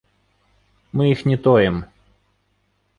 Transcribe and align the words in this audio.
Мы 0.97 1.03
іх 1.13 1.21
не 1.29 1.37
тоім. 1.47 1.77